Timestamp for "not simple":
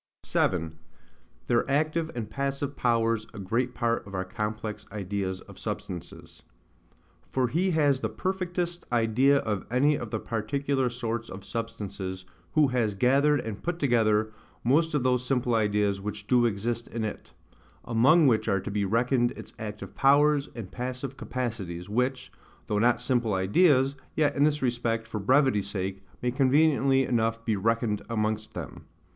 22.79-23.35